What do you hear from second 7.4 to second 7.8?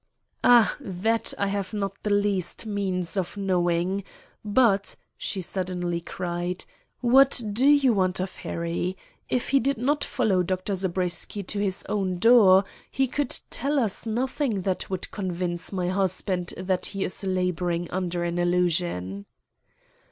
do